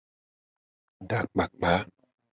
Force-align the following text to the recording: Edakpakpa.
Edakpakpa. 1.01 1.73